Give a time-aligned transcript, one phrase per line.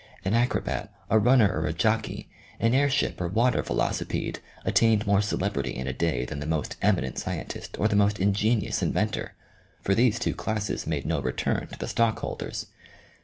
[0.25, 2.27] An acrobat, a runner or a jockey,
[2.59, 6.75] an air ship or water velocipede, attained more celebrity in a day than the most
[6.81, 9.33] eminent scientist, or the most ingenious inventor
[9.83, 12.65] for these two classes made no return to the stockholders.